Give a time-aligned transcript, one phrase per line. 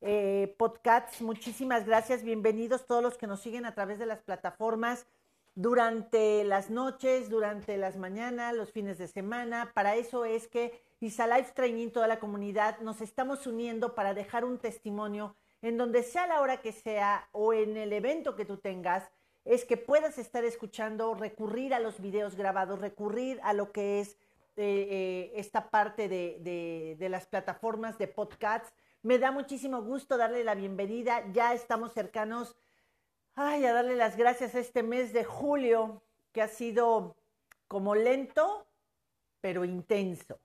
[0.00, 1.20] eh, podcasts.
[1.22, 5.06] Muchísimas gracias, bienvenidos todos los que nos siguen a través de las plataformas
[5.54, 9.72] durante las noches, durante las mañanas, los fines de semana.
[9.74, 14.44] Para eso es que ISA Life Training, toda la comunidad, nos estamos uniendo para dejar
[14.44, 18.58] un testimonio en donde sea la hora que sea o en el evento que tú
[18.58, 19.10] tengas,
[19.44, 24.10] es que puedas estar escuchando, recurrir a los videos grabados, recurrir a lo que es
[24.56, 28.72] eh, eh, esta parte de, de las plataformas de podcasts.
[29.02, 31.24] Me da muchísimo gusto darle la bienvenida.
[31.32, 32.56] Ya estamos cercanos
[33.40, 37.14] ay, a darle las gracias a este mes de julio que ha sido
[37.68, 38.66] como lento,
[39.40, 40.40] pero intenso.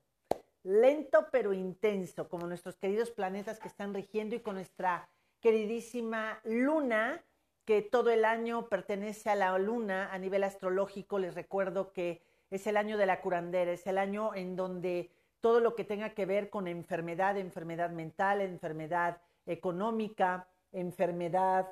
[0.61, 5.09] Lento, pero intenso, como nuestros queridos planetas que están rigiendo y con nuestra
[5.39, 7.23] queridísima luna,
[7.65, 11.17] que todo el año pertenece a la luna a nivel astrológico.
[11.17, 15.09] Les recuerdo que es el año de la curandera, es el año en donde
[15.43, 21.67] todo lo que tenga que ver con enfermedad, enfermedad mental, enfermedad económica, enfermedad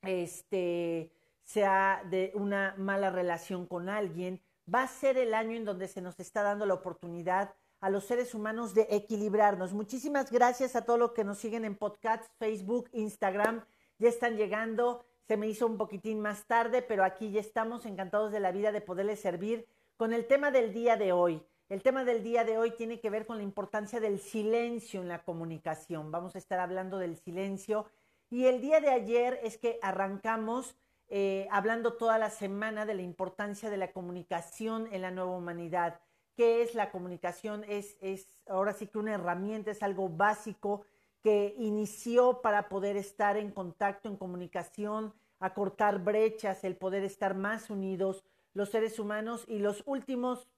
[0.00, 1.12] este,
[1.44, 4.40] sea de una mala relación con alguien,
[4.74, 8.04] va a ser el año en donde se nos está dando la oportunidad a los
[8.04, 9.74] seres humanos de equilibrarnos.
[9.74, 13.66] Muchísimas gracias a todos los que nos siguen en podcasts, Facebook, Instagram.
[13.98, 15.04] Ya están llegando.
[15.26, 18.72] Se me hizo un poquitín más tarde, pero aquí ya estamos encantados de la vida
[18.72, 19.68] de poderles servir
[19.98, 21.42] con el tema del día de hoy.
[21.68, 25.08] El tema del día de hoy tiene que ver con la importancia del silencio en
[25.08, 26.10] la comunicación.
[26.10, 27.84] Vamos a estar hablando del silencio
[28.30, 30.76] y el día de ayer es que arrancamos
[31.10, 36.00] eh, hablando toda la semana de la importancia de la comunicación en la nueva humanidad.
[36.36, 37.64] ¿Qué es la comunicación?
[37.68, 40.86] Es, es ahora sí que una herramienta, es algo básico
[41.22, 47.68] que inició para poder estar en contacto, en comunicación, acortar brechas, el poder estar más
[47.68, 48.24] unidos
[48.54, 50.48] los seres humanos y los últimos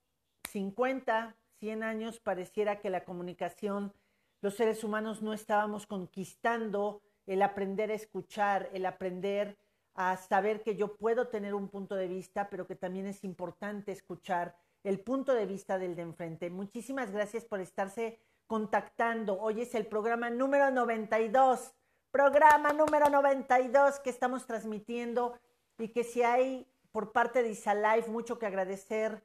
[0.50, 3.92] 50, 100 años pareciera que la comunicación,
[4.40, 9.56] los seres humanos no estábamos conquistando el aprender a escuchar, el aprender
[9.94, 13.92] a saber que yo puedo tener un punto de vista, pero que también es importante
[13.92, 16.50] escuchar el punto de vista del de enfrente.
[16.50, 19.38] Muchísimas gracias por estarse contactando.
[19.40, 21.74] Hoy es el programa número 92,
[22.10, 25.38] programa número 92 que estamos transmitiendo
[25.78, 29.22] y que si hay por parte de Isalife mucho que agradecer,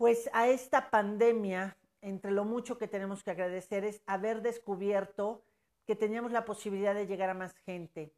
[0.00, 5.42] pues a esta pandemia, entre lo mucho que tenemos que agradecer es haber descubierto
[5.86, 8.10] que teníamos la posibilidad de llegar a más gente.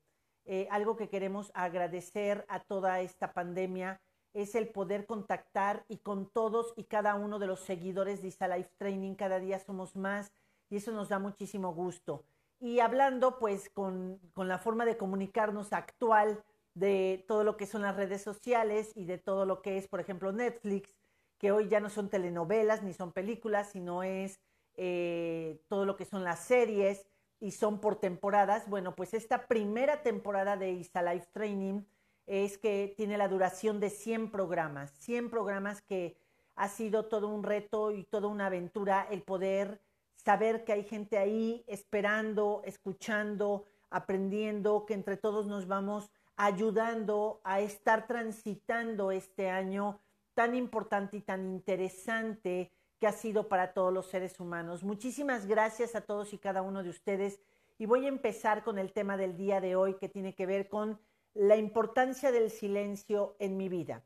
[0.45, 4.01] Eh, algo que queremos agradecer a toda esta pandemia
[4.33, 8.47] es el poder contactar y con todos y cada uno de los seguidores de Isa
[8.47, 10.31] Life Training, cada día somos más
[10.71, 12.23] y eso nos da muchísimo gusto.
[12.61, 16.45] Y hablando pues con, con la forma de comunicarnos actual
[16.75, 19.99] de todo lo que son las redes sociales y de todo lo que es, por
[19.99, 21.02] ejemplo, Netflix,
[21.43, 24.41] que hoy ya no son telenovelas ni son películas, sino es
[24.77, 27.07] eh, todo lo que son las series,
[27.43, 28.69] y son por temporadas.
[28.69, 31.83] Bueno, pues esta primera temporada de Isa Life Training
[32.27, 36.17] es que tiene la duración de 100 programas, 100 programas que
[36.55, 39.81] ha sido todo un reto y toda una aventura el poder
[40.15, 47.59] saber que hay gente ahí esperando, escuchando, aprendiendo, que entre todos nos vamos ayudando a
[47.59, 49.99] estar transitando este año
[50.35, 54.85] tan importante y tan interesante que ha sido para todos los seres humanos.
[54.85, 57.41] Muchísimas gracias a todos y cada uno de ustedes
[57.79, 60.69] y voy a empezar con el tema del día de hoy que tiene que ver
[60.69, 61.01] con
[61.35, 64.05] la importancia del silencio en mi vida.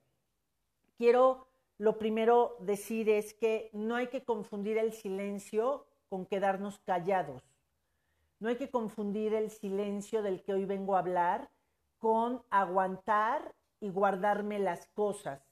[0.97, 1.47] Quiero
[1.79, 7.43] lo primero decir es que no hay que confundir el silencio con quedarnos callados.
[8.39, 11.51] No hay que confundir el silencio del que hoy vengo a hablar
[11.99, 15.43] con aguantar y guardarme las cosas.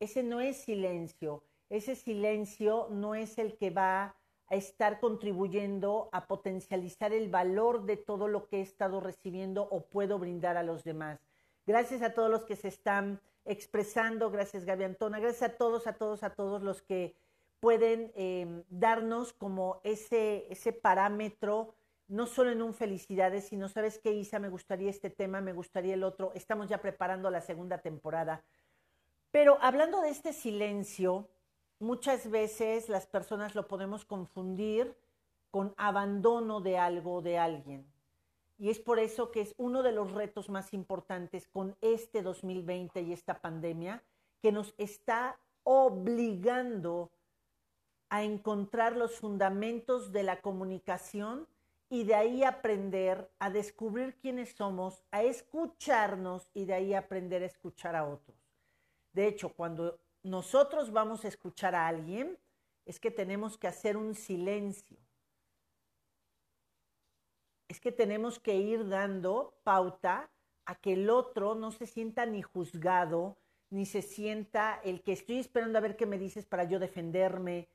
[0.00, 4.16] Ese no es silencio ese silencio no es el que va
[4.48, 9.84] a estar contribuyendo a potencializar el valor de todo lo que he estado recibiendo o
[9.84, 11.20] puedo brindar a los demás.
[11.66, 15.94] Gracias a todos los que se están expresando, gracias Gaby Antona, gracias a todos, a
[15.94, 17.14] todos, a todos los que
[17.60, 21.74] pueden em, darnos como ese, ese parámetro,
[22.06, 24.38] no solo en un felicidades, sino, ¿sabes qué, Isa?
[24.38, 26.32] Me gustaría este tema, me gustaría el otro.
[26.34, 28.42] Estamos ya preparando la segunda temporada.
[29.30, 31.28] Pero hablando de este silencio,
[31.78, 34.96] muchas veces las personas lo podemos confundir
[35.50, 37.86] con abandono de algo o de alguien.
[38.58, 43.02] Y es por eso que es uno de los retos más importantes con este 2020
[43.02, 44.02] y esta pandemia
[44.42, 47.10] que nos está obligando
[48.08, 51.46] a encontrar los fundamentos de la comunicación
[51.90, 57.46] y de ahí aprender a descubrir quiénes somos, a escucharnos y de ahí aprender a
[57.46, 58.37] escuchar a otros.
[59.18, 62.38] De hecho, cuando nosotros vamos a escuchar a alguien,
[62.86, 64.96] es que tenemos que hacer un silencio.
[67.66, 70.30] es que tenemos que ir dando pauta
[70.66, 73.36] a que el otro no se sienta ni juzgado,
[73.70, 77.68] ni se sienta el que estoy esperando a ver qué me dices para yo defenderme.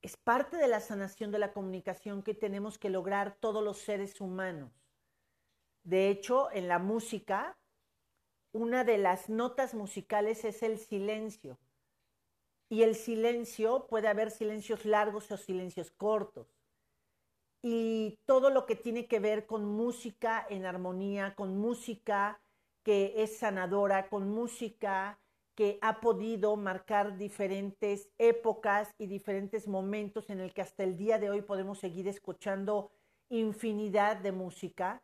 [0.00, 4.20] Es parte de la sanación de la comunicación que tenemos que lograr todos los seres
[4.20, 4.70] humanos.
[5.82, 7.59] De hecho, en la música,
[8.52, 11.58] una de las notas musicales es el silencio.
[12.68, 16.46] Y el silencio, puede haber silencios largos o silencios cortos.
[17.62, 22.40] Y todo lo que tiene que ver con música en armonía, con música
[22.82, 25.18] que es sanadora, con música
[25.54, 31.18] que ha podido marcar diferentes épocas y diferentes momentos en el que hasta el día
[31.18, 32.90] de hoy podemos seguir escuchando
[33.28, 35.02] infinidad de música.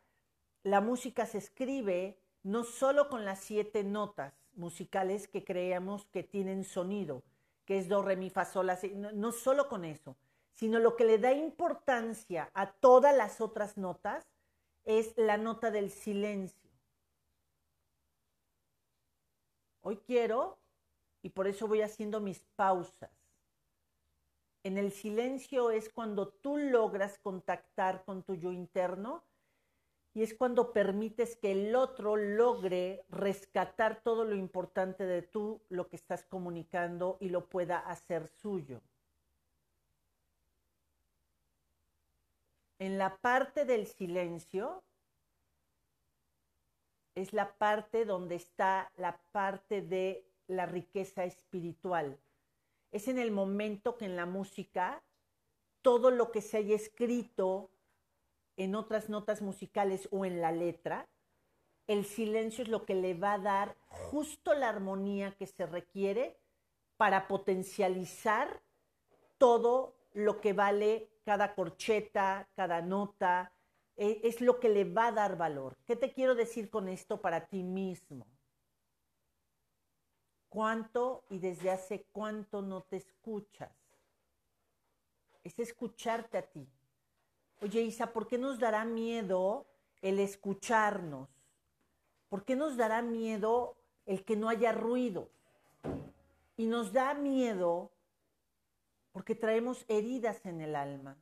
[0.62, 6.62] La música se escribe no solo con las siete notas musicales que creemos que tienen
[6.62, 7.24] sonido,
[7.64, 10.16] que es do, re, mi, fa, sol, la, no, no solo con eso,
[10.52, 14.24] sino lo que le da importancia a todas las otras notas
[14.84, 16.70] es la nota del silencio.
[19.80, 20.56] Hoy quiero,
[21.22, 23.10] y por eso voy haciendo mis pausas.
[24.62, 29.24] En el silencio es cuando tú logras contactar con tu yo interno
[30.16, 35.90] y es cuando permites que el otro logre rescatar todo lo importante de tú, lo
[35.90, 38.80] que estás comunicando y lo pueda hacer suyo.
[42.78, 44.82] En la parte del silencio
[47.14, 52.18] es la parte donde está la parte de la riqueza espiritual.
[52.90, 55.04] Es en el momento que en la música
[55.82, 57.70] todo lo que se haya escrito
[58.56, 61.08] en otras notas musicales o en la letra,
[61.86, 66.36] el silencio es lo que le va a dar justo la armonía que se requiere
[66.96, 68.62] para potencializar
[69.38, 73.52] todo lo que vale cada corcheta, cada nota,
[73.96, 75.76] eh, es lo que le va a dar valor.
[75.86, 78.26] ¿Qué te quiero decir con esto para ti mismo?
[80.48, 83.72] ¿Cuánto y desde hace cuánto no te escuchas?
[85.44, 86.66] Es escucharte a ti.
[87.60, 89.66] Oye, Isa, ¿por qué nos dará miedo
[90.02, 91.28] el escucharnos?
[92.28, 95.28] ¿Por qué nos dará miedo el que no haya ruido?
[96.56, 97.90] Y nos da miedo
[99.12, 101.16] porque traemos heridas en el alma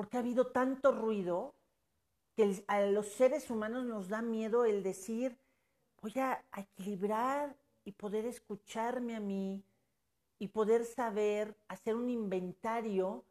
[0.00, 1.54] porque ha habido tanto ruido
[2.34, 5.36] que a los seres humanos nos da miedo el decir,
[6.00, 7.54] voy a equilibrar
[7.84, 9.62] y poder escucharme a mí
[10.38, 13.24] y poder saber, hacer un inventario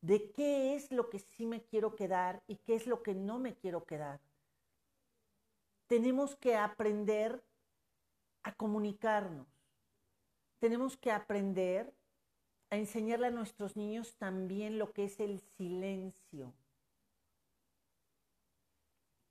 [0.00, 3.38] de qué es lo que sí me quiero quedar y qué es lo que no
[3.38, 4.20] me quiero quedar.
[5.86, 7.42] Tenemos que aprender
[8.42, 9.46] a comunicarnos.
[10.58, 11.92] Tenemos que aprender
[12.70, 16.52] a enseñarle a nuestros niños también lo que es el silencio.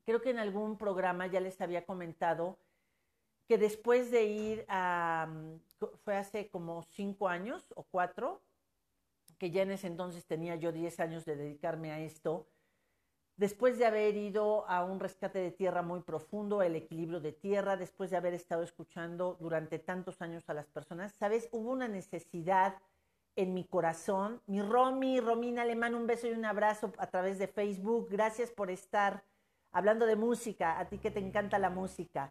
[0.04, 2.58] Creo que en algún programa ya les había comentado
[3.46, 5.28] que después de ir a,
[6.04, 8.42] fue hace como cinco años o cuatro,
[9.40, 12.46] que ya en ese entonces tenía yo diez años de dedicarme a esto,
[13.36, 17.78] después de haber ido a un rescate de tierra muy profundo, el equilibrio de tierra,
[17.78, 21.48] después de haber estado escuchando durante tantos años a las personas, ¿sabes?
[21.52, 22.76] Hubo una necesidad
[23.34, 24.42] en mi corazón.
[24.46, 28.08] Mi Romy, Romina, le mando un beso y un abrazo a través de Facebook.
[28.10, 29.24] Gracias por estar
[29.72, 32.30] hablando de música, a ti que te encanta la música.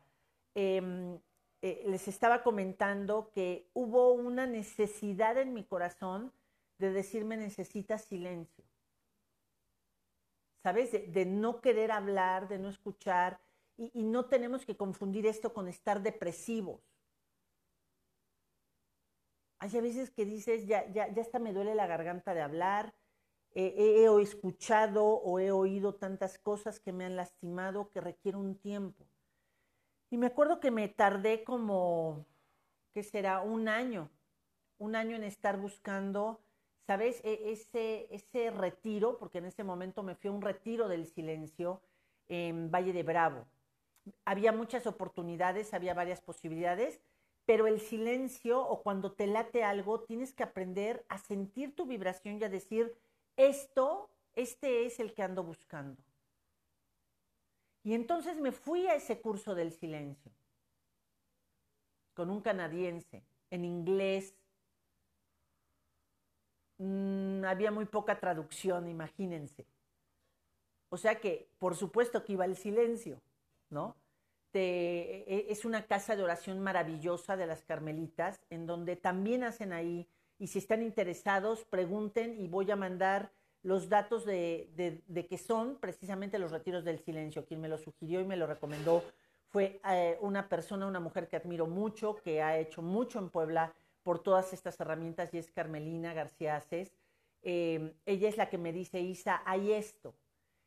[0.54, 1.18] Em,
[1.63, 6.32] eh, les estaba comentando que hubo una necesidad en mi corazón
[6.80, 8.64] de decirme necesitas silencio.
[10.64, 10.92] ¿Sabes?
[10.92, 13.40] De, no querer hablar, de no escuchar.
[13.78, 16.82] y no tenemos que confundir esto con estar depresivos
[19.60, 22.94] hay a veces que dices, ya, ya, ya hasta me duele la garganta de hablar,
[23.52, 29.06] he, escuchado o he oído tantas cosas que me han lastimado que requiere un tiempo.
[30.10, 32.26] Y me acuerdo que me tardé como,
[32.94, 33.42] ¿qué será?
[33.42, 34.10] Un año,
[34.78, 36.42] un año en estar buscando,
[36.89, 37.22] ¿sabes?
[37.24, 41.84] E, ese, ese retiro, porque en ese momento me fui a un retiro del silencio
[42.27, 43.46] en Valle de Bravo.
[44.25, 47.00] Había muchas oportunidades, había varias posibilidades,
[47.46, 52.39] pero el silencio o cuando te late algo, tienes que aprender a sentir tu vibración
[52.39, 52.98] y a decir,
[53.38, 56.01] esto, este es el que ando buscando.
[57.84, 60.31] Y entonces me fui a ese curso del silencio
[62.15, 64.34] con un canadiense en inglés.
[66.80, 69.66] Mm, había muy poca traducción, imagínense.
[70.90, 73.22] O sea que, por supuesto que iba el silencio,
[73.70, 73.96] ¿no?
[74.54, 80.08] E, es una casa de oración maravillosa de las Carmelitas, en donde también hacen ahí,
[80.40, 83.32] y si están interesados, pregunten y voy a mandar
[83.62, 87.46] los datos de, de, de, que son precisamente los retiros del silencio.
[87.46, 89.04] Quien me lo sugirió y me lo recomendó
[89.50, 93.74] fue eh, una persona, una mujer que admiro mucho, que ha hecho mucho en Puebla
[94.03, 96.94] por todas estas herramientas y es Carmelina García Aces.
[97.41, 100.15] Eh, ella es la que me dice, Isa, hay esto.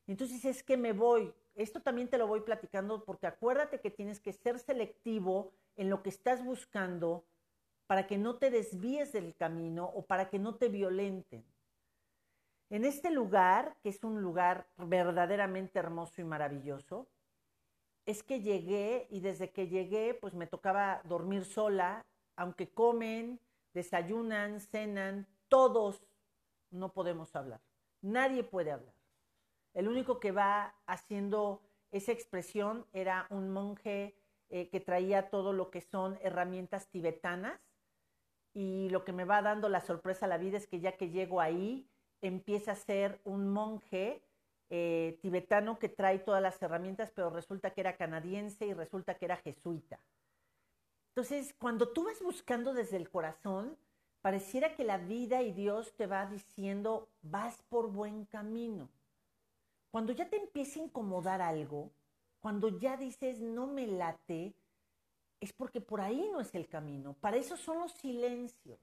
[0.07, 1.33] Entonces es que me voy.
[1.55, 6.03] Esto también te lo voy platicando porque acuérdate que tienes que ser selectivo en lo
[6.03, 7.25] que estás buscando
[7.87, 11.45] para que no te desvíes del camino o para que no te violenten.
[12.71, 17.07] En este lugar, que es un lugar verdaderamente hermoso y maravilloso,
[18.07, 22.05] es que llegué y desde que llegué, pues me tocaba dormir sola,
[22.37, 23.41] aunque comen,
[23.75, 26.03] desayunan, cenan, todos
[26.71, 27.61] no podemos hablar.
[28.01, 28.95] Nadie puede hablar.
[29.75, 34.17] El único que va haciendo esa expresión era un monje
[34.49, 37.61] eh, que traía todo lo que son herramientas tibetanas
[38.55, 41.11] y lo que me va dando la sorpresa a la vida es que ya que
[41.11, 41.89] llego ahí,
[42.21, 44.23] empieza a ser un monje
[44.69, 49.25] eh, tibetano que trae todas las herramientas, pero resulta que era canadiense y resulta que
[49.27, 49.99] era jesuita.
[51.15, 53.77] Entonces, cuando tú vas buscando desde el corazón,
[54.23, 58.89] pareciera que la vida y Dios te va diciendo, vas por buen camino.
[59.91, 61.91] Cuando ya te empieza a incomodar algo,
[62.41, 64.55] cuando ya dices, no me late,
[65.39, 67.13] es porque por ahí no es el camino.
[67.21, 68.81] Para eso son los silencios.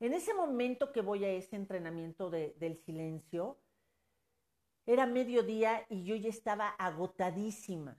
[0.00, 3.56] En ese momento que voy a ese entrenamiento del silencio,
[4.84, 7.96] era mediodía y yo ya estaba agotadísima.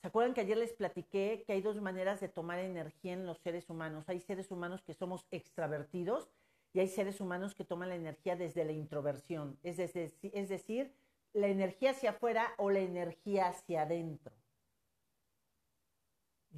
[0.00, 3.38] ¿Se acuerdan que ayer les platiqué que hay dos maneras de tomar energía en los
[3.38, 4.08] seres humanos?
[4.08, 6.30] Hay seres humanos que somos extravertidos
[6.72, 10.92] y hay seres humanos que toman la energía desde la introversión, es, decir,
[11.32, 14.32] la energía hacia afuera o la energía hacia adentro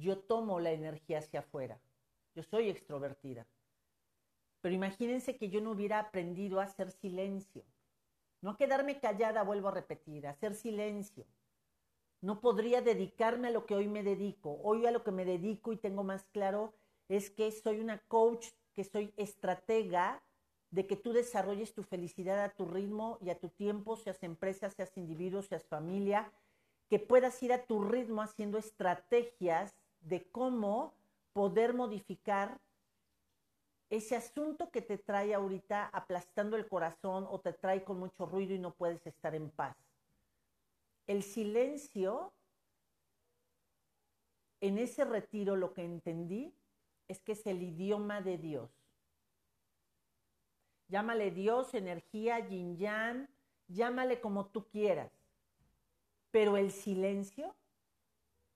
[0.01, 1.79] yo tomo la energía hacia afuera.
[2.35, 3.45] Yo soy extrovertida.
[4.61, 7.63] Pero imagínense que yo no hubiera aprendido a hacer silencio.
[8.41, 11.25] No a quedarme callada, vuelvo a repetir, a hacer silencio.
[12.21, 14.59] No podría dedicarme a lo que hoy me dedico.
[14.63, 16.73] Hoy a lo que me dedico y tengo más claro
[17.09, 20.23] es que soy una coach, que soy estratega
[20.69, 24.69] de que tú desarrolles tu felicidad a tu ritmo y a tu tiempo, seas empresa,
[24.69, 26.31] seas individuo, seas familia,
[26.89, 30.93] que puedas ir a tu ritmo haciendo estrategias de cómo
[31.33, 32.61] poder modificar
[33.89, 38.53] ese asunto que te trae ahorita aplastando el corazón o te trae con mucho ruido
[38.53, 39.75] y no puedes estar en paz.
[41.07, 42.33] El silencio,
[44.61, 46.53] en ese retiro lo que entendí
[47.07, 48.71] es que es el idioma de Dios.
[50.87, 53.29] Llámale Dios, energía, yin yang,
[53.67, 55.11] llámale como tú quieras.
[56.31, 57.55] Pero el silencio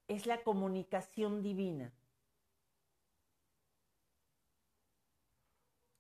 [0.07, 1.91] es la comunicación divina.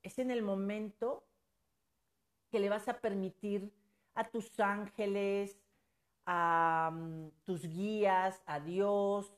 [0.03, 1.25] Es en el momento
[2.51, 3.71] que le vas a permitir
[4.13, 5.57] a tus ángeles,
[6.25, 9.33] a mm, tus guías, a Dios,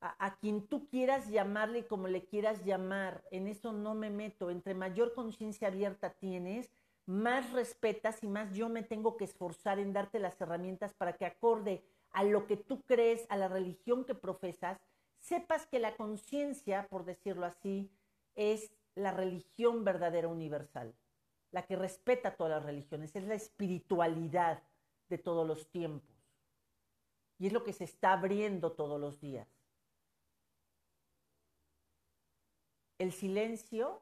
[0.00, 3.22] a, quien tú quieras llamarle como le quieras llamar.
[3.30, 4.50] En eso no me meto.
[4.50, 6.70] Entre mayor conciencia abierta tienes,
[7.06, 11.26] más respetas y más yo me tengo que esforzar en darte las herramientas para que
[11.26, 14.80] acorde a lo que tú crees, a la religión que profesas,
[15.18, 17.90] sepas que la conciencia, por decirlo así,
[18.34, 20.94] es la religión verdadera universal,
[21.52, 24.62] la que respeta todas las religiones, es la espiritualidad
[25.10, 26.16] de todos los tiempos.
[27.38, 29.48] Y es lo que se está abriendo todos los días.
[32.98, 34.00] El silencio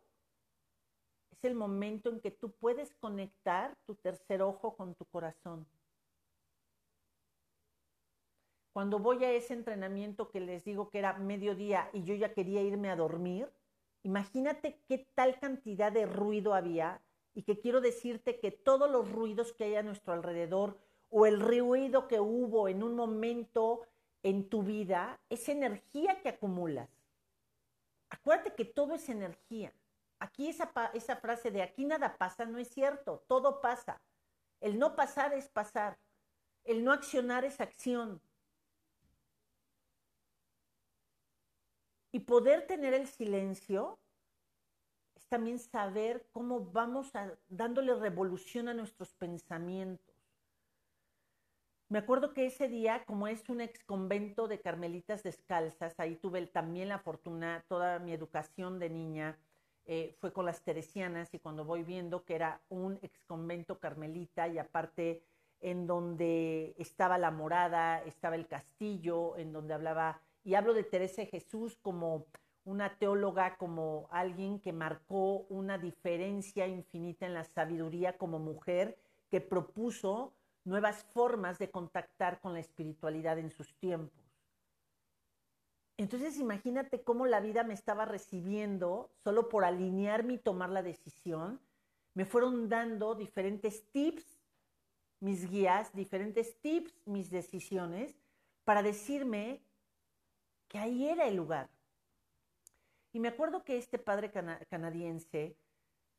[1.31, 5.67] es el momento en que tú puedes conectar tu tercer ojo con tu corazón
[8.79, 12.62] cuando voy a ese entrenamiento que les digo que era mediodía y yo ya quería
[12.62, 13.50] irme a dormir,
[14.05, 17.03] imagínate qué tal cantidad de ruido había
[17.35, 20.79] y que quiero decirte que todos los ruidos que hay a nuestro alrededor
[21.11, 23.87] o el ruido que hubo en un momento
[24.23, 26.88] en tu vida es energía que acumulas.
[28.11, 29.73] Acuérdate que todo es energía.
[30.19, 34.00] Aquí esa, esa frase de aquí nada pasa no es cierto, todo pasa.
[34.61, 35.99] El no pasar es pasar.
[36.65, 38.21] El no accionar es acción.
[42.11, 43.99] Y poder tener el silencio
[45.15, 47.12] es también saber cómo vamos
[47.49, 50.08] dándole revolución a nuestros pensamientos.
[51.90, 56.47] Me acuerdo que ese día, como es un ex convento de carmelitas descalzas, ahí tuve
[56.47, 59.38] también la fortuna, toda mi educación de niña
[59.87, 64.47] eh, fue con las teresianas y cuando voy viendo que era un ex convento carmelita
[64.49, 65.23] y aparte
[65.61, 71.23] en donde estaba la morada, estaba el castillo, en donde hablaba y hablo de Teresa
[71.23, 72.26] de Jesús como
[72.66, 78.99] una teóloga como alguien que marcó una diferencia infinita en la sabiduría como mujer,
[79.30, 80.35] que propuso
[80.68, 84.28] nuevas formas de contactar con la espiritualidad en sus tiempos.
[85.96, 91.60] Entonces imagínate cómo la vida me estaba recibiendo solo por alinearme y tomar la decisión.
[92.14, 94.40] Me fueron dando diferentes tips,
[95.18, 98.14] mis guías, diferentes tips, mis decisiones,
[98.64, 99.60] para decirme
[100.68, 101.68] que ahí era el lugar.
[103.12, 105.56] Y me acuerdo que este padre canadiense,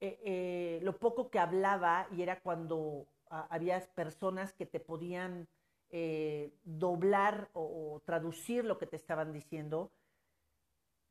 [0.02, 5.48] eh, eh, lo poco que hablaba, y era cuando había personas que te podían
[5.92, 9.92] eh, doblar o, traducir lo que te estaban diciendo,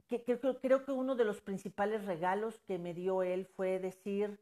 [0.07, 4.41] que, creo que uno de los principales regalos que me dio él fue decir,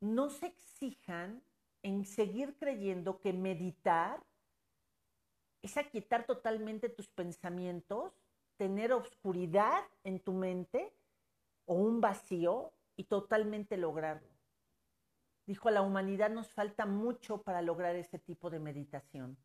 [0.00, 1.42] no se exijan
[1.82, 4.24] en seguir creyendo que meditar
[5.62, 8.12] es aquietar totalmente tus pensamientos,
[8.56, 10.94] tener oscuridad en tu mente
[11.66, 14.33] o un vacío y totalmente lograrlo.
[15.46, 19.36] Dijo, a la humanidad nos falta mucho para lograr ese tipo de meditación.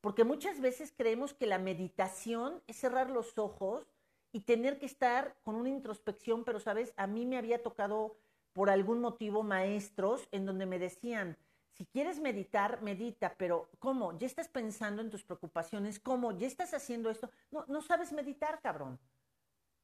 [0.00, 3.86] Porque muchas veces creemos que la meditación es cerrar los ojos
[4.32, 8.16] y tener que estar con una introspección, pero sabes, a mí me había tocado
[8.52, 11.36] por algún motivo maestros en donde me decían,
[11.72, 14.16] si quieres meditar, medita, pero ¿cómo?
[14.18, 15.98] ¿Ya estás pensando en tus preocupaciones?
[16.00, 16.32] ¿Cómo?
[16.32, 17.30] ¿Ya estás haciendo esto?
[17.50, 18.98] No, no sabes meditar, cabrón.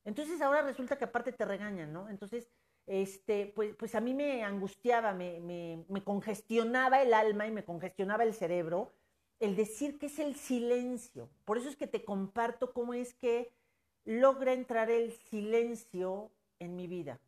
[0.05, 2.09] Entonces ahora resulta que aparte te regañan, ¿no?
[2.09, 2.49] Entonces,
[2.89, 5.41] este, pues, pues a mí me angustiaba, me,
[5.89, 8.93] me, congestionaba el alma y me congestionaba el cerebro
[9.41, 11.29] el decir que es el silencio.
[11.45, 13.53] Por eso es que te comparto cómo es que
[14.05, 17.21] logra entrar el silencio en mi vida.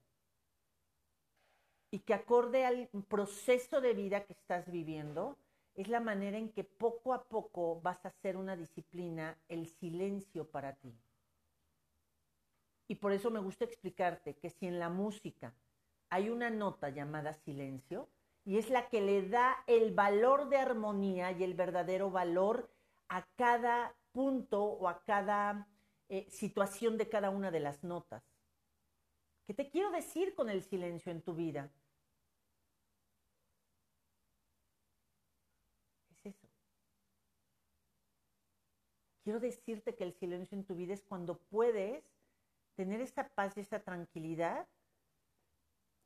[1.92, 5.36] Y que acorde al proceso de vida que estás viviendo,
[5.74, 10.48] es la manera en que poco a poco vas a hacer una disciplina, el silencio
[10.50, 10.92] para ti.
[12.90, 15.54] Y por eso me gusta explicarte que si en la música
[16.08, 18.08] hay una nota llamada silencio,
[18.44, 22.68] y es la que le da el valor de armonía y el verdadero valor
[23.08, 25.68] a cada punto o a cada
[26.08, 28.24] eh, situación de cada una de las notas.
[29.46, 31.70] ¿Qué te quiero decir con el silencio en tu vida?
[36.10, 36.48] Es eso.
[39.22, 42.02] Quiero decirte que el silencio en tu vida es cuando puedes
[42.80, 44.66] tener esa paz y esa tranquilidad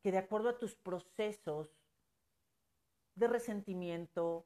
[0.02, 1.70] que de acuerdo a tus procesos
[3.14, 4.44] de resentimiento,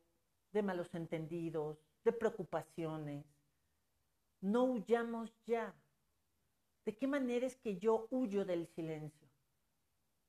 [0.52, 3.24] de malos entendidos, de preocupaciones,
[4.42, 5.74] no huyamos ya.
[6.84, 9.26] ¿De qué manera es que yo huyo del silencio?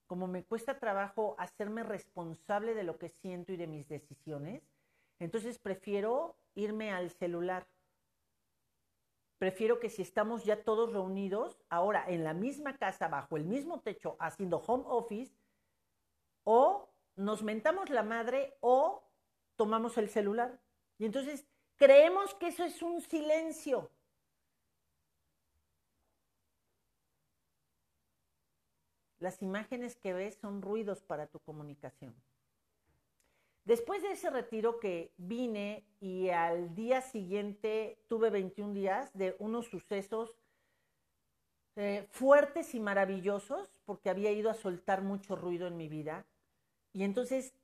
[0.06, 4.62] Como me cuesta trabajo hacerme responsable de lo que siento y de mis decisiones,
[5.18, 7.68] entonces prefiero irme al celular
[9.40, 13.80] prefiero que si estamos ya todos reunidos, ahora en la misma casa, bajo el mismo
[13.80, 15.34] techo, haciendo home office,
[16.44, 19.02] o nos mentamos la madre o
[19.56, 20.60] tomamos el celular.
[20.98, 23.90] Y entonces creemos que eso es un silencio.
[29.20, 32.14] Las imágenes que ves son ruidos para tu comunicación.
[33.64, 39.66] Después de ese retiro que vine y al día siguiente tuve 21 días de unos
[39.66, 40.36] sucesos
[41.76, 46.26] eh, fuertes y maravillosos, porque había ido a soltar mucho ruido en mi vida.
[46.92, 47.54] Y entonces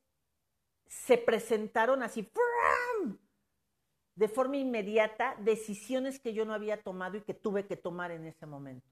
[0.87, 2.29] se presentaron así,
[4.15, 8.25] de forma inmediata, decisiones que yo no había tomado y que tuve que tomar en
[8.25, 8.87] ese momento.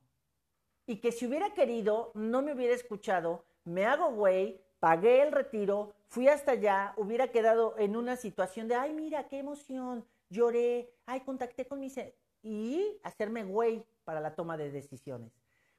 [0.86, 5.96] Y que si hubiera querido, no me hubiera escuchado, me hago güey, pagué el retiro,
[6.06, 11.22] fui hasta allá, hubiera quedado en una situación de, ay, mira, qué emoción, lloré, ay,
[11.22, 12.00] contacté con mis...
[12.44, 15.32] y hacerme güey para la toma de decisiones.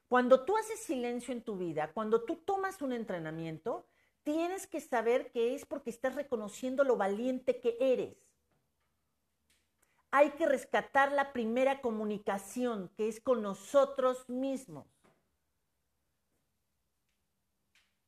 [0.09, 3.85] Cuando tú haces silencio en tu vida, cuando tú tomas un entrenamiento,
[4.23, 8.17] tienes que saber que es porque estás reconociendo lo valiente que eres.
[10.11, 14.85] Hay que rescatar la primera comunicación, que es con nosotros mismos.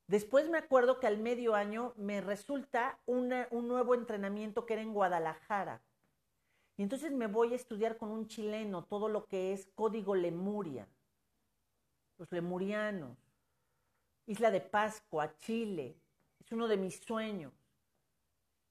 [0.09, 4.91] Después me acuerdo que al medio año me resulta un nuevo entrenamiento que era en
[4.91, 5.83] Guadalajara.
[6.77, 10.87] Y entonces me voy a estudiar con un chileno todo lo que es código Lemuria,
[12.17, 13.19] los lemurianos,
[14.25, 15.95] Isla de Pascua, Chile.
[16.39, 17.53] Es uno de mis sueños.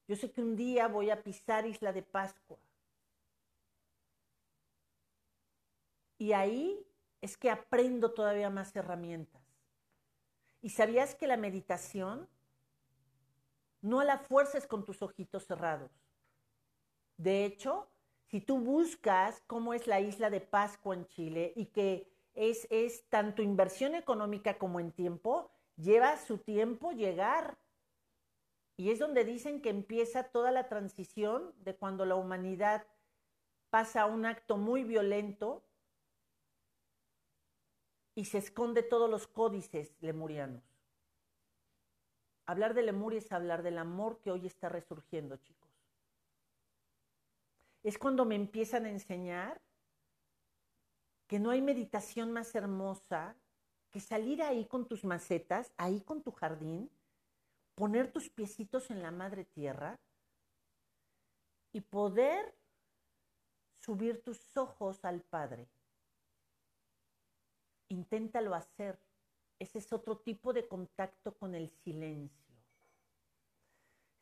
[0.09, 2.57] Yo sé que un día voy a pisar Isla de Pascua.
[6.17, 6.85] Y ahí
[7.21, 9.38] es que aprendo todavía más herramientas.
[10.61, 12.27] ¿Y sabías que la meditación
[13.81, 15.91] no la fuerza es con tus ojitos cerrados?
[17.17, 17.89] De hecho,
[18.27, 23.07] si tú buscas cómo es la isla de Pascua en Chile y que es, es
[23.09, 27.57] tanto inversión económica como en tiempo, lleva su tiempo llegar.
[28.77, 32.85] Y es donde dicen que empieza toda la transición de cuando la humanidad
[33.69, 35.63] pasa a un acto muy violento
[38.15, 40.63] y se esconde todos los códices lemurianos.
[42.45, 45.69] Hablar de Lemuria es hablar del amor que hoy está resurgiendo, chicos.
[47.83, 49.61] Es cuando me empiezan a enseñar
[51.27, 53.35] que no hay meditación más hermosa
[53.91, 56.89] que salir ahí con tus macetas, ahí con tu jardín,
[57.75, 59.99] poner tus piecitos en la madre tierra
[61.71, 62.55] y poder
[63.73, 65.67] subir tus ojos al Padre.
[67.89, 68.99] Inténtalo hacer.
[69.59, 72.55] Ese es otro tipo de contacto con el silencio.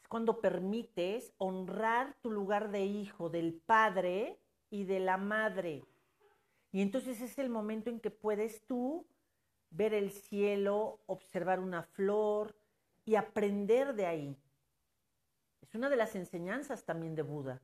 [0.02, 5.86] Es cuando permites honrar tu lugar de hijo, del padre y de la madre.
[6.72, 9.06] Y entonces es el momento en que puedes tú
[9.70, 12.56] ver el cielo, observar una flor
[13.06, 14.38] y aprender de ahí.
[15.62, 17.62] Es una de las enseñanzas también de Buda.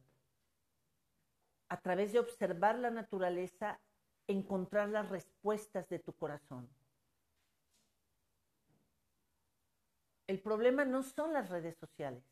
[1.69, 3.79] A través de observar la naturaleza,
[4.27, 6.69] encontrar las respuestas de tu corazón.
[10.27, 12.23] El problema no son las redes sociales.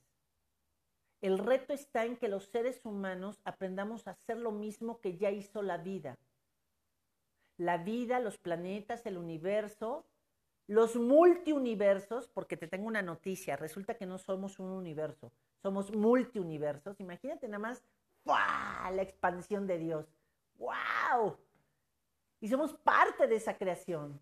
[1.22, 5.30] El reto está en que los seres humanos aprendamos a hacer lo mismo que ya
[5.30, 6.18] hizo la vida.
[7.58, 10.06] La vida, los planetas, el universo,
[10.68, 17.00] los multiuniversos, porque te tengo una noticia, resulta que no somos un universo, somos multiuniversos.
[17.00, 17.84] Imagínate nada más
[18.26, 20.08] la expansión de Dios.
[20.56, 21.38] ¡Wow!
[22.42, 24.20] Y somos parte de esa creación.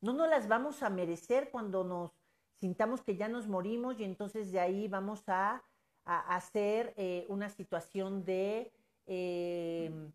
[0.00, 2.12] No nos las vamos a merecer cuando nos
[2.60, 5.62] sintamos que ya nos morimos y entonces de ahí vamos a,
[6.04, 8.72] hacer eh, una situación de,
[9.06, 10.10] em,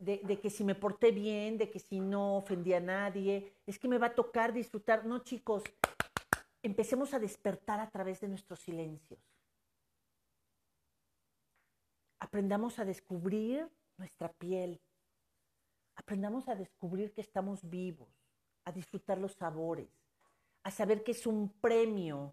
[0.00, 3.78] de, de, que si me porté bien, de que si no ofendí a nadie, es
[3.78, 5.04] que me va a tocar disfrutar.
[5.04, 5.62] No, chicos,
[6.62, 9.20] empecemos a despertar a través de nuestros silencios.
[12.20, 14.80] Aprendamos a descubrir nuestra piel.
[15.96, 18.08] Aprendamos a descubrir que estamos vivos
[18.64, 19.88] a disfrutar los sabores,
[20.62, 22.32] a saber que es un premio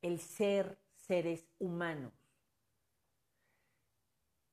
[0.00, 2.12] el ser seres humanos.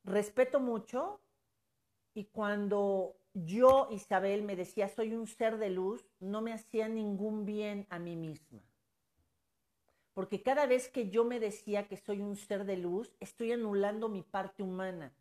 [0.04, 1.20] Respeto mucho
[2.14, 7.44] y cuando yo, Isabel, me decía soy un ser de luz, no me hacía ningún
[7.44, 8.60] bien a mí misma.
[10.12, 14.08] Porque cada vez que yo me decía que soy un ser de luz, estoy anulando
[14.08, 15.12] mi parte humana.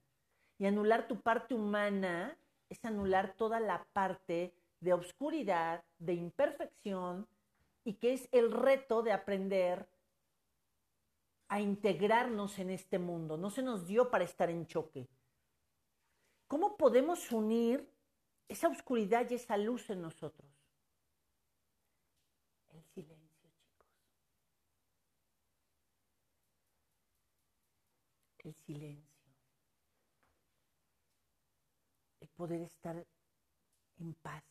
[0.57, 2.37] Y anular tu parte humana
[2.69, 7.27] es anular toda la parte de obscuridad, de imperfección,
[7.83, 9.89] y que es el reto de aprender
[11.47, 13.37] a integrarnos en este mundo.
[13.37, 15.07] No se nos dio para estar en choque.
[16.47, 17.87] ¿Cómo podemos unir
[18.47, 20.49] esa oscuridad y esa luz en nosotros?
[22.69, 23.87] El silencio, chicos.
[28.43, 29.09] El silencio.
[32.19, 32.95] El poder estar
[33.99, 34.45] en paz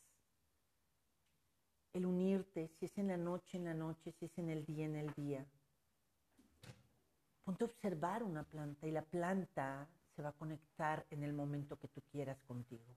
[1.94, 4.84] el unirte, si es en la noche, en la noche, si es en el día,
[4.84, 5.44] en el día.
[7.44, 11.78] Ponte a observar una planta y la planta se va a conectar en el momento
[11.78, 12.94] que tú quieras contigo.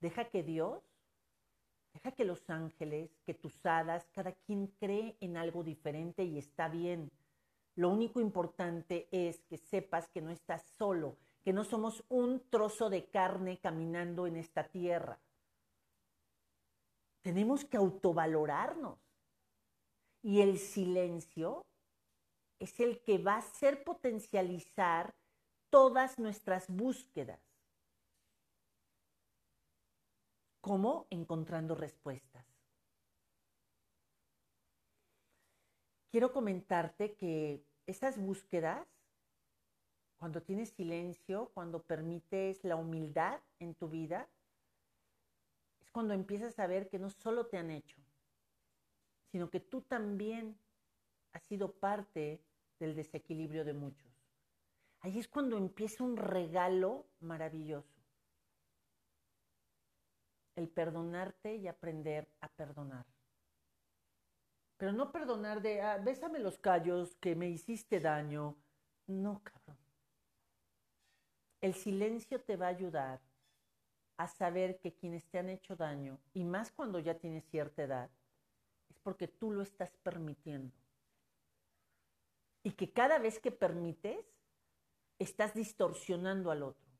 [0.00, 0.82] Deja que Dios,
[1.92, 6.70] deja que los ángeles, que tus hadas, cada quien cree en algo diferente y está
[6.70, 7.10] bien.
[7.76, 12.90] Lo único importante es que sepas que no estás solo, que no somos un trozo
[12.90, 15.20] de carne caminando en esta tierra
[17.22, 18.98] tenemos que autovalorarnos.
[20.22, 21.64] Y el silencio
[22.60, 25.14] es el que va a hacer potencializar
[25.70, 27.40] todas nuestras búsquedas.
[30.60, 31.06] ¿Cómo?
[31.10, 32.46] Encontrando respuestas.
[36.12, 38.86] Quiero comentarte que esas búsquedas,
[40.22, 44.28] cuando tienes silencio, cuando permites la humildad en tu vida,
[45.90, 48.00] cuando empiezas a ver que no solo te han hecho,
[49.32, 50.56] sino que tú también
[51.32, 52.40] has sido parte
[52.78, 54.12] del desequilibrio de muchos.
[55.00, 58.00] Ahí es cuando empieza un regalo maravilloso.
[60.54, 63.06] El perdonarte y aprender a perdonar.
[64.76, 68.56] Pero no perdonar de, ah, bésame los callos que me hiciste daño.
[69.08, 69.81] No, cabrón.
[71.62, 73.20] El silencio te va a ayudar
[74.16, 78.10] a saber que quienes te han hecho daño, y más cuando ya tienes cierta edad,
[78.90, 80.74] es porque tú lo estás permitiendo.
[82.64, 84.26] Y que cada vez que permites,
[85.18, 86.90] estás distorsionando al otro.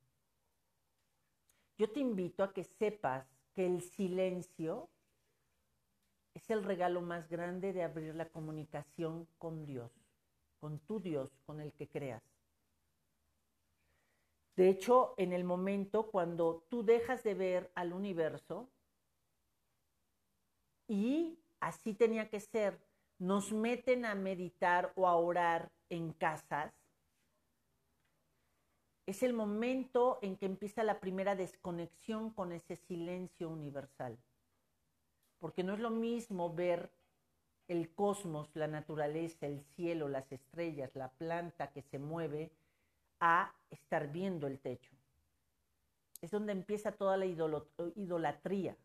[1.76, 4.88] yo te invito a que sepas que el silencio
[6.34, 9.90] es el regalo más grande de abrir la comunicación con Dios,
[10.60, 12.31] con tu Dios, con el que creas.
[14.56, 18.68] De hecho, en el momento cuando tú dejas de ver al universo,
[20.88, 22.78] y así tenía que ser,
[23.18, 26.72] nos meten a meditar o a orar en casas,
[29.06, 34.18] es el momento en que empieza la primera desconexión con ese silencio universal.
[35.38, 36.90] Porque no es lo mismo ver
[37.68, 42.52] el cosmos, la naturaleza, el cielo, las estrellas, la planta que se mueve,
[43.24, 44.92] a estar viendo el techo.
[46.20, 48.76] Es donde empieza toda la idolatría.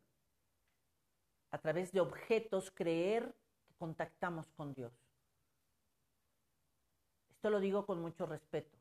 [1.49, 3.35] A través de objetos, creer
[3.67, 4.93] que contactamos con Dios.
[7.31, 8.77] Esto lo digo con mucho respeto.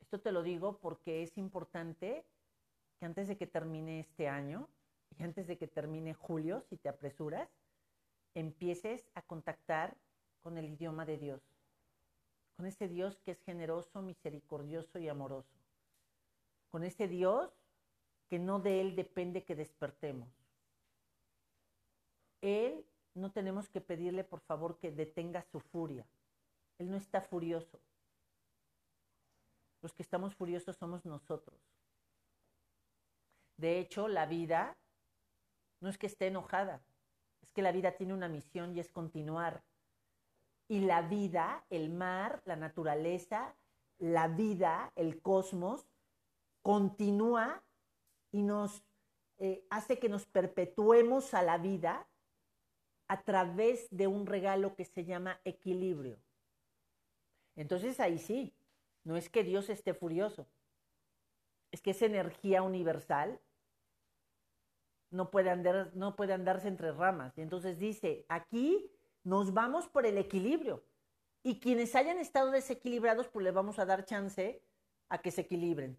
[0.00, 2.26] Esto te lo digo porque es importante
[2.98, 4.68] que antes de que termine este año
[5.16, 7.48] y antes de que termine julio, si te apresuras,
[8.34, 9.96] empieces a contactar
[10.40, 11.57] con el idioma de Dios,
[12.58, 15.56] con ese Dios que es generoso, misericordioso y amoroso,
[16.70, 17.52] con ese Dios
[18.28, 20.28] que no de Él depende que despertemos.
[22.40, 26.04] Él no tenemos que pedirle por favor que detenga su furia.
[26.78, 27.80] Él no está furioso.
[29.80, 31.60] Los que estamos furiosos somos nosotros.
[33.56, 34.76] De hecho, la vida
[35.78, 36.82] no es que esté enojada,
[37.40, 39.62] es que la vida tiene una misión y es continuar.
[40.68, 43.54] Y la vida, el mar, la naturaleza,
[43.98, 45.88] la vida, el cosmos,
[46.62, 47.62] continúa
[48.30, 48.84] y nos
[49.38, 52.06] eh, hace que nos perpetuemos a la vida
[53.08, 56.18] a través de un regalo que se llama equilibrio.
[57.56, 58.54] Entonces ahí sí,
[59.04, 60.46] no es que Dios esté furioso,
[61.72, 63.40] es que esa energía universal
[65.10, 67.36] no puede, andar, no puede andarse entre ramas.
[67.38, 68.92] Y entonces dice, aquí
[69.28, 70.82] nos vamos por el equilibrio.
[71.42, 74.62] Y quienes hayan estado desequilibrados, pues les vamos a dar chance
[75.08, 75.98] a que se equilibren.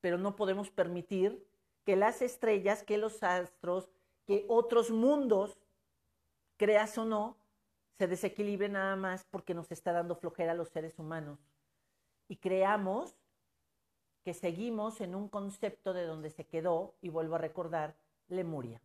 [0.00, 1.46] Pero no podemos permitir
[1.84, 3.88] que las estrellas, que los astros,
[4.26, 5.58] que otros mundos,
[6.56, 7.36] creas o no,
[7.98, 11.38] se desequilibren nada más porque nos está dando flojera a los seres humanos
[12.28, 13.16] y creamos
[14.24, 17.96] que seguimos en un concepto de donde se quedó, y vuelvo a recordar,
[18.28, 18.80] Lemuria.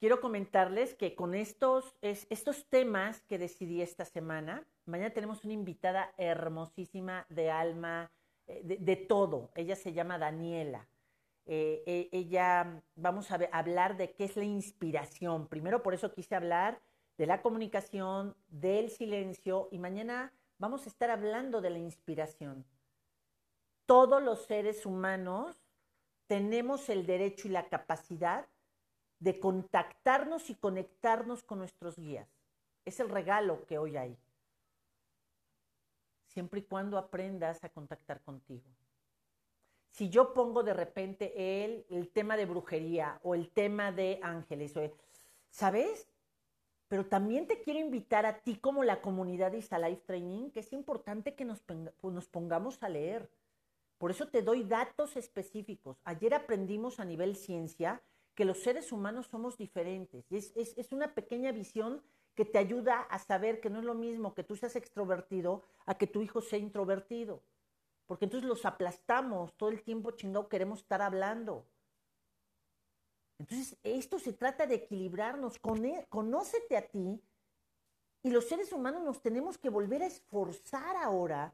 [0.00, 6.14] Quiero comentarles que con estos, estos temas que decidí esta semana, mañana tenemos una invitada
[6.16, 8.10] hermosísima de alma,
[8.46, 9.50] eh, de, todo.
[9.54, 10.88] Ella se llama Daniela.
[11.44, 15.46] Eh, e, ella, vamos a hablar de qué es la inspiración.
[15.48, 16.80] Primero, por eso quise hablar
[17.18, 22.64] de la comunicación, del silencio, y mañana vamos a estar hablando de la inspiración.
[23.84, 25.60] Todos los seres humanos
[26.26, 28.46] tenemos el derecho y la capacidad
[29.20, 32.28] de contactarnos y conectarnos con nuestros guías.
[32.84, 34.16] Es el regalo que hoy hay.
[36.26, 38.64] Siempre y cuando aprendas a contactar contigo.
[39.90, 44.74] Si yo pongo de repente el, el tema de brujería o el tema de ángeles,
[45.50, 46.10] ¿sabes?
[46.90, 50.72] pero también te quiero invitar a ti como la comunidad de Life Training, que es
[50.72, 53.30] importante que nos, pues, nos, pongamos a leer.
[53.96, 56.00] Por eso te doy datos específicos.
[56.02, 58.02] Ayer aprendimos a nivel ciencia
[58.40, 60.24] que los seres humanos somos diferentes.
[60.32, 62.02] es, es, es una pequeña visión
[62.34, 65.98] que te ayuda a saber que no es lo mismo que tú seas extrovertido a
[65.98, 67.42] que tu hijo sea introvertido.
[68.06, 71.66] Porque entonces los aplastamos, todo el tiempo chingado queremos estar hablando.
[73.38, 77.20] Entonces, esto se trata de equilibrarnos, conócete a ti
[78.22, 81.52] y los seres humanos nos tenemos que volver a esforzar ahora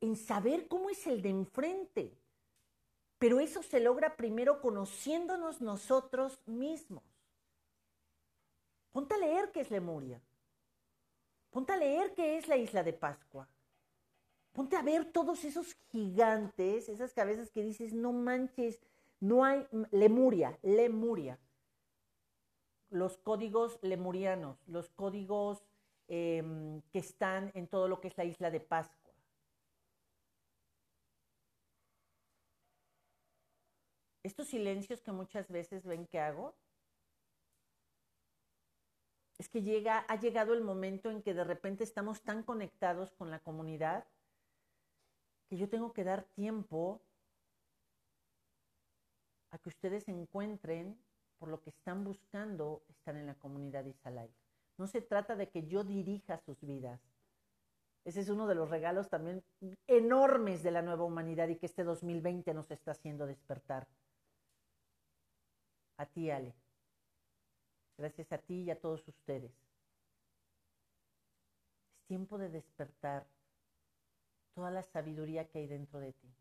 [0.00, 2.16] en saber cómo es el de enfrente.
[3.20, 7.04] Pero eso se logra primero conociéndonos nosotros mismos.
[8.92, 10.22] Ponte a leer qué es Lemuria.
[11.50, 13.46] Ponte a leer qué es la isla de Pascua.
[14.52, 18.80] Ponte a ver todos esos gigantes, esas cabezas que dices, no manches,
[19.20, 21.38] no hay Lemuria, Lemuria.
[22.88, 25.62] Los códigos lemurianos, los códigos
[26.08, 28.99] em, que están en todo lo que es la isla de Pascua.
[34.22, 36.54] Estos silencios que muchas veces ven que hago,
[39.38, 43.30] es que llega, ha llegado el momento en que de repente estamos tan conectados con
[43.30, 44.04] la comunidad
[45.48, 47.00] que yo tengo que dar tiempo
[49.50, 50.96] a que ustedes encuentren
[51.38, 54.30] por lo que están buscando estar en la comunidad Isalai.
[54.76, 57.00] No se trata de que yo dirija sus vidas.
[58.04, 59.42] Ese es uno de los regalos también
[59.86, 63.88] enormes de la nueva humanidad y que este 2020 nos está haciendo despertar.
[66.00, 66.54] A ti, Ale.
[67.98, 69.52] Gracias a ti y a todos ustedes.
[71.92, 73.26] Es tiempo de despertar
[74.54, 76.34] toda la sabiduría que hay dentro de ti.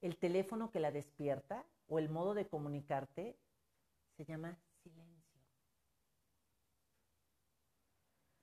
[0.00, 3.38] El teléfono que la despierta o el modo de comunicarte
[4.16, 5.40] se llama silencio.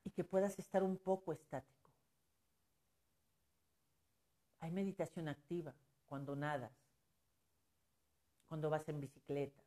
[0.05, 1.91] Y que puedas estar un poco estático.
[4.61, 5.73] Hay meditación activa
[6.05, 6.71] cuando nadas,
[8.47, 9.62] cuando vas en bicicleta.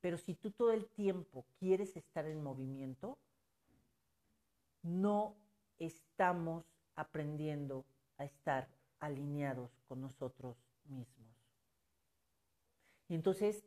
[0.00, 3.18] Pero si tú todo el tiempo quieres estar en movimiento,
[4.82, 5.36] no
[5.78, 7.84] estamos aprendiendo
[8.16, 8.68] a estar
[9.00, 11.28] alineados con nosotros mismos.
[13.08, 13.64] Y entonces,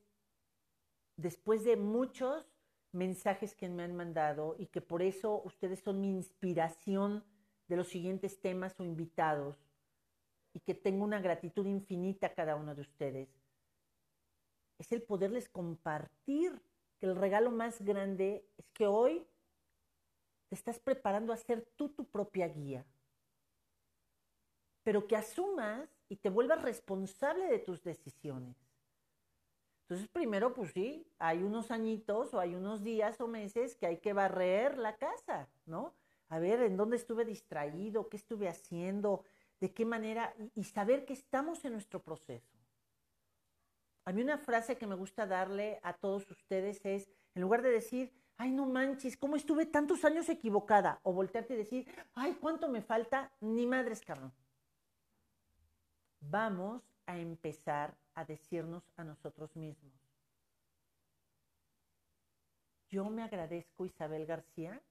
[1.17, 2.45] después de muchos
[2.91, 7.23] mensajes que me han mandado y que por eso ustedes son mi inspiración
[7.67, 9.57] de los siguientes temas o invitados
[10.53, 13.29] y que tengo una gratitud infinita a cada uno de ustedes,
[14.81, 16.59] es el poderles compartir
[16.99, 19.25] que el regalo más grande es que hoy
[20.49, 22.85] te estás preparando a ser tú tu propia guía,
[24.83, 28.57] pero que asumas y te vuelvas responsable de tus decisiones.
[29.83, 33.97] Entonces, primero, pues sí, hay unos añitos o hay unos días o meses que hay
[33.97, 35.93] que barrer la casa, ¿no?
[36.29, 38.07] A ver, ¿en dónde estuve distraído?
[38.07, 39.25] ¿Qué estuve haciendo?
[39.59, 40.33] ¿De qué manera?
[40.55, 42.60] Y, saber que estamos en nuestro proceso.
[44.05, 47.69] A mí una frase que me gusta darle a todos ustedes es, en lugar de
[47.69, 50.99] decir, ay, no manches, ¿cómo estuve tantos años equivocada?
[51.03, 53.31] O voltearte y decir, ay, ¿cuánto me falta?
[53.39, 54.33] Ni madres, cabrón.
[56.19, 59.93] Vamos a empezar a decirnos a nosotros mismos.
[62.89, 64.81] Yo me agradezco, Isabel García,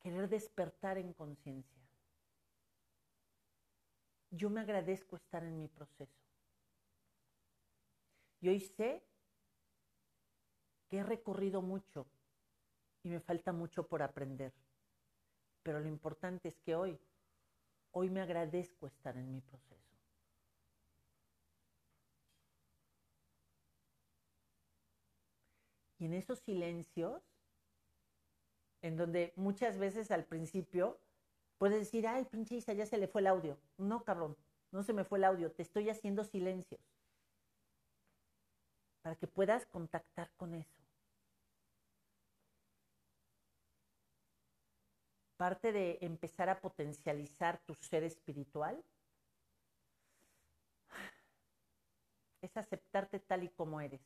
[0.00, 1.82] querer despertar en conciencia.
[4.30, 6.23] Yo me agradezco estar en mi proceso.
[8.44, 9.02] Y hoy sé
[10.90, 12.06] que he recorrido mucho
[13.02, 14.52] y me falta mucho por aprender.
[15.62, 17.00] Pero lo importante es que hoy,
[17.92, 19.96] hoy me agradezco estar en mi proceso.
[25.98, 27.22] Y en esos silencios,
[28.82, 31.00] en donde muchas veces al principio
[31.56, 33.58] puedes decir, ay, pinche ya se le fue el audio.
[33.78, 34.36] No, cabrón,
[34.70, 36.82] no se me fue el audio, te estoy haciendo silencios.
[39.04, 40.82] Para que puedas contactar con eso.
[45.36, 48.82] Parte de empezar a potencializar tu ser espiritual
[52.40, 54.00] es aceptarte tal y como eres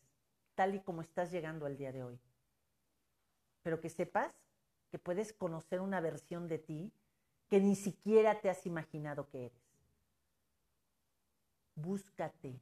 [0.57, 2.19] tal y como estás llegando al día de hoy.
[3.63, 4.35] Pero que sepas
[4.91, 6.93] que puedes conocer una versión de ti
[7.49, 9.63] que ni siquiera te has imaginado que eres.
[11.77, 12.59] Búscate.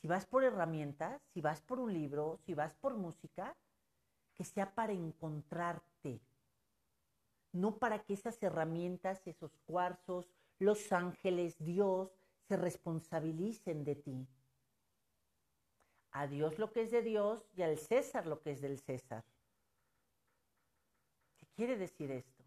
[0.00, 3.56] Si vas por herramientas, si vas por un libro, si vas por música,
[4.34, 6.20] que sea para encontrarte,
[7.52, 12.10] no para que esas herramientas, esos cuarzos, los ángeles, Dios,
[12.48, 14.26] se responsabilicen de ti
[16.12, 19.24] a Dios lo que es de Dios y al César lo que es del César.
[21.38, 22.44] ¿Qué quiere decir esto?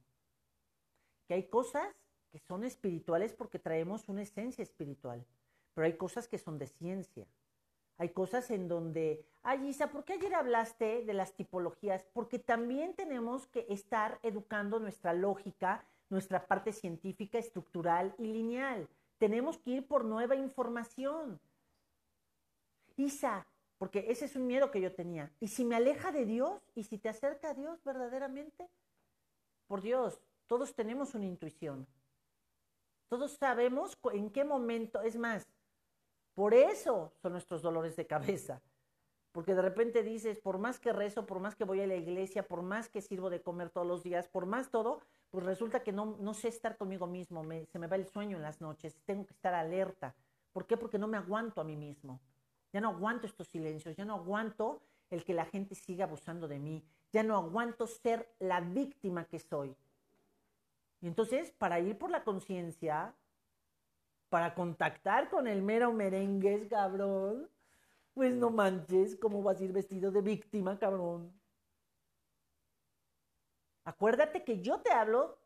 [1.27, 1.95] Que hay cosas
[2.31, 5.25] que son espirituales porque traemos una esencia espiritual,
[5.73, 7.25] pero hay cosas que son de ciencia.
[7.97, 12.05] Hay cosas en donde, ay Isa, ¿por qué ayer hablaste de las tipologías?
[12.13, 18.87] Porque también tenemos que estar educando nuestra lógica, nuestra parte científica, estructural y lineal.
[19.17, 21.39] Tenemos que ir por nueva información.
[22.97, 23.45] Isa,
[23.77, 25.31] porque ese es un miedo que yo tenía.
[25.39, 26.61] ¿Y si me aleja de Dios?
[26.75, 28.69] ¿Y si te acerca a Dios verdaderamente?
[29.67, 31.87] Por Dios, todos tenemos una intuición.
[33.09, 35.47] Todos sabemos en qué momento, es más,
[36.33, 38.61] por eso son nuestros dolores de cabeza.
[39.31, 42.47] Porque de repente dices, por más que rezo, por más que voy a la iglesia,
[42.47, 45.91] por más que sirvo de comer todos los días, por más todo, pues resulta que
[45.91, 49.25] no, no sé estar conmigo mismo, se me va el sueño en las noches, tengo
[49.25, 50.13] que estar alerta.
[50.51, 50.77] ¿Por qué?
[50.77, 52.19] Porque no me aguanto a mí mismo.
[52.71, 56.59] Ya no aguanto estos silencios, ya no aguanto el que la gente siga abusando de
[56.59, 59.75] mí, ya no aguanto ser la víctima que soy.
[61.01, 63.15] Y entonces, para ir por la conciencia,
[64.33, 67.47] para contactar con el mero merengues, cabrón,
[68.15, 71.31] pues no manches, ¿cómo vas a ir vestido de víctima, cabrón?
[73.85, 75.37] Acuérdate que yo te hablo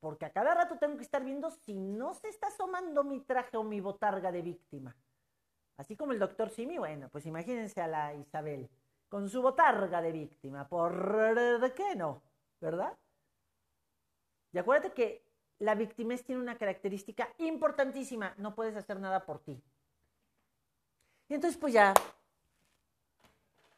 [0.00, 3.56] porque a cada rato tengo que estar viendo si no se está asomando mi traje
[3.56, 4.94] o mi botarga de víctima.
[5.78, 8.68] Así como el doctor Simi, bueno, pues imagínense a la Isabel.
[9.08, 10.68] con su botarga de víctima.
[10.68, 12.22] ¿Por qué no?
[12.60, 12.98] ¿Verdad?
[14.52, 15.29] Y acuérdate que
[15.60, 19.62] la victimez tiene una característica importantísima, no puedes hacer nada por ti.
[21.28, 21.94] Y entonces pues ya,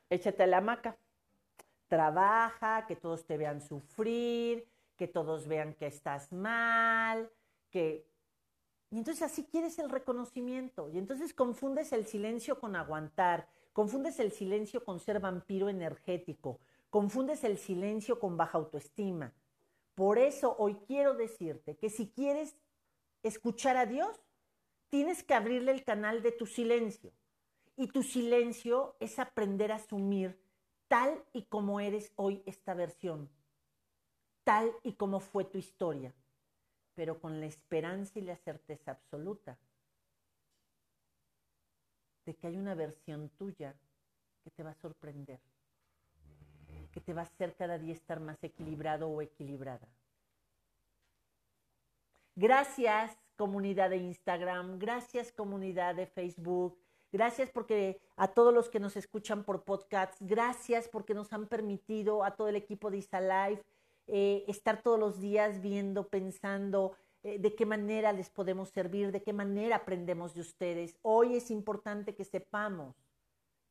[0.08, 0.96] échate a la hamaca,
[1.88, 4.66] trabaja, que todos te vean sufrir,
[4.96, 7.30] que todos vean que estás mal,
[7.70, 8.06] que...
[8.90, 10.88] Y entonces así quieres el reconocimiento.
[10.90, 16.60] Y entonces confundes el silencio con aguantar, confundes el silencio con ser vampiro energético,
[16.90, 19.32] confundes el silencio con baja autoestima.
[19.94, 22.56] Por eso hoy quiero decirte que si quieres
[23.22, 24.20] escuchar a Dios,
[24.88, 27.12] tienes que abrirle el canal de tu silencio.
[27.76, 30.38] Y tu silencio es aprender a asumir
[30.88, 33.30] tal y como eres hoy esta versión,
[34.44, 36.12] tal y como fue tu historia,
[36.94, 39.58] pero con la esperanza y la certeza absoluta
[42.26, 43.74] de que hay una versión tuya
[44.44, 45.40] que te va a sorprender
[46.92, 49.88] que te va a hacer cada día estar más equilibrado o equilibrada.
[52.36, 56.78] Gracias comunidad de Instagram, gracias comunidad de Facebook,
[57.10, 62.24] gracias porque a todos los que nos escuchan por podcasts, gracias porque nos han permitido
[62.24, 63.64] a todo el equipo de Isalife
[64.06, 69.22] eh, estar todos los días viendo, pensando eh, de qué manera les podemos servir, de
[69.22, 70.96] qué manera aprendemos de ustedes.
[71.02, 72.94] Hoy es importante que sepamos,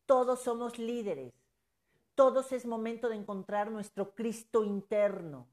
[0.06, 1.41] todos somos líderes
[2.16, 5.48] todos es momento de encontrar nuestro Cristo interno.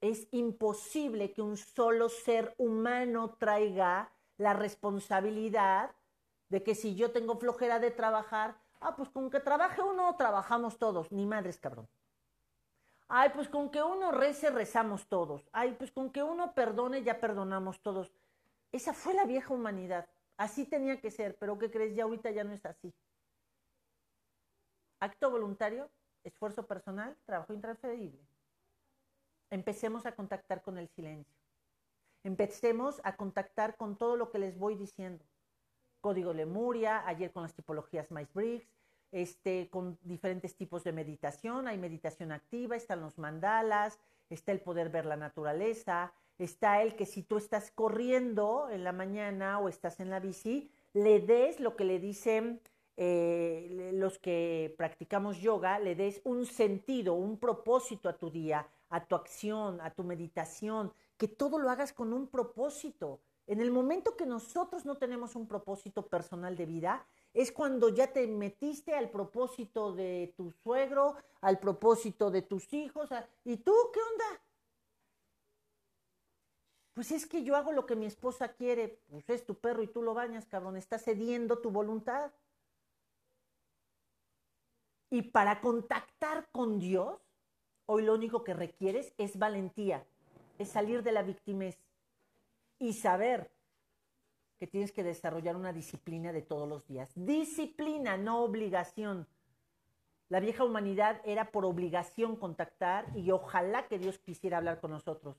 [0.00, 5.90] Es imposible que un solo ser humano traiga la responsabilidad
[6.48, 10.78] de que si yo tengo flojera de trabajar, ah, pues con que trabaje uno, trabajamos
[10.78, 11.88] todos, ni madres cabrón.
[13.08, 15.48] Ay, pues con que uno rece, rezamos todos.
[15.52, 18.12] Ay, pues con que uno perdone, ya perdonamos todos.
[18.72, 20.06] Esa fue la vieja humanidad.
[20.36, 21.94] Así tenía que ser, pero ¿qué crees?
[21.94, 22.92] Ya ahorita ya no es así.
[25.00, 25.90] Acto voluntario,
[26.24, 28.18] esfuerzo personal, trabajo intransferible.
[29.50, 31.36] Empecemos a contactar con el silencio.
[32.24, 35.24] Empecemos a contactar con todo lo que les voy diciendo.
[36.00, 38.68] Código Lemuria, ayer con las tipologías Myers-Briggs,
[39.12, 41.68] este, con diferentes tipos de meditación.
[41.68, 43.98] Hay meditación activa, están los mandalas,
[44.30, 48.92] está el poder ver la naturaleza, está el que si tú estás corriendo en la
[48.92, 52.60] mañana o estás en la bici, le des lo que le dicen
[52.96, 59.06] eh, los que practicamos yoga, le des un sentido, un propósito a tu día, a
[59.06, 63.20] tu acción, a tu meditación, que todo lo hagas con un propósito.
[63.46, 68.12] En el momento que nosotros no tenemos un propósito personal de vida, es cuando ya
[68.12, 73.10] te metiste al propósito de tu suegro, al propósito de tus hijos.
[73.44, 74.42] ¿Y tú qué onda?
[76.94, 79.02] Pues es que yo hago lo que mi esposa quiere.
[79.10, 80.78] Pues es tu perro y tú lo bañas, cabrón.
[80.78, 82.32] Estás cediendo tu voluntad.
[85.16, 87.18] Y para contactar con Dios,
[87.86, 90.04] hoy lo único que requieres es valentía,
[90.58, 91.78] es salir de la victimez
[92.78, 93.50] y saber
[94.58, 97.10] que tienes que desarrollar una disciplina de todos los días.
[97.14, 99.26] Disciplina, no obligación.
[100.28, 105.38] La vieja humanidad era por obligación contactar y ojalá que Dios quisiera hablar con nosotros.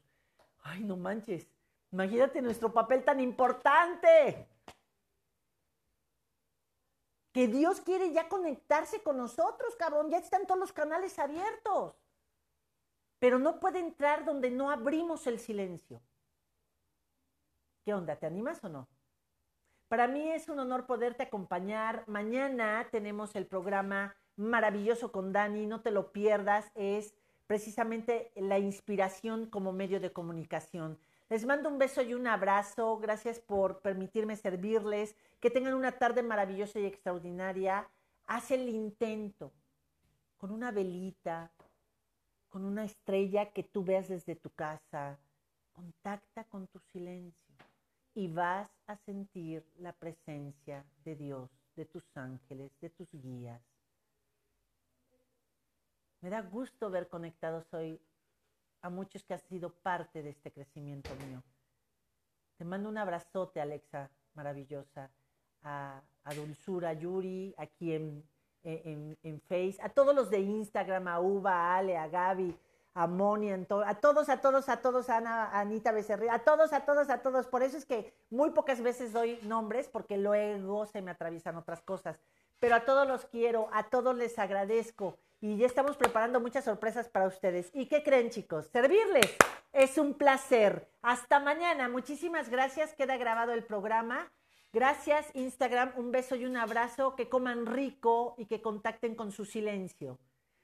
[0.64, 1.48] Ay, no manches.
[1.92, 4.48] Imagínate nuestro papel tan importante
[7.38, 10.10] que Dios quiere ya conectarse con nosotros, cabrón.
[10.10, 11.94] Ya están todos los canales abiertos.
[13.20, 16.02] Pero no puede entrar donde no abrimos el silencio.
[17.86, 18.16] ¿Qué onda?
[18.16, 18.88] ¿Te animas o no?
[19.88, 22.04] Para mí es un honor poderte acompañar.
[22.08, 26.72] Mañana tenemos el programa maravilloso con Dani, no te lo pierdas.
[26.74, 27.14] Es
[27.46, 30.98] precisamente la inspiración como medio de comunicación.
[31.30, 32.98] Les mando un beso y un abrazo.
[33.00, 35.16] Gracias por permitirme servirles.
[35.40, 37.90] Que tengan una tarde maravillosa y extraordinaria.
[38.26, 39.52] Haz el intento
[40.38, 41.52] con una velita,
[42.50, 45.20] con una estrella que tú veas desde tu casa.
[45.74, 47.56] Contacta con tu silencio
[48.16, 53.62] y vas a sentir la presencia de Dios, de tus ángeles, de tus guías.
[56.22, 58.02] Me da gusto ver conectados hoy
[58.82, 61.44] a muchos que has sido parte de este crecimiento mío.
[62.58, 65.12] Te mando un abrazote, Alexa, maravillosa,
[65.64, 66.02] a,
[66.36, 68.24] Dulzura, Yuri, aquí en,
[68.64, 72.58] en, en, Face, a todos los de Instagram, a Uva, a Ale, a Gaby,
[72.94, 76.74] a Moni, a todos, a todos, a todos, a Ana, a Anita Becerril, a todos,
[76.74, 77.48] a todos, a todos.
[77.48, 81.82] Por eso es que muy pocas veces doy nombres, porque luego se me atraviesan otras
[81.82, 82.20] cosas.
[82.60, 87.10] Pero a todos los quiero, a todos les agradezco y ya estamos preparando muchas sorpresas
[87.10, 87.70] para ustedes.
[87.74, 88.68] ¿Y qué creen, chicos?
[88.68, 89.36] Servirles
[89.72, 90.90] es un placer.
[91.02, 91.90] Hasta mañana.
[91.90, 92.96] Muchísimas gracias.
[92.96, 94.32] Queda grabado el programa.
[94.74, 99.46] Gracias Instagram, un beso y un abrazo, que coman rico y que contacten con su
[99.46, 100.20] silencio.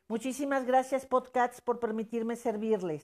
[0.07, 3.01] Muchísimas gracias Podcasts por permitirme servirles.